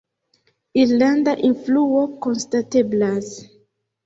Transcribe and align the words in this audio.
Irlanda 0.83 1.35
influo 1.49 2.01
konstateblas. 2.27 3.31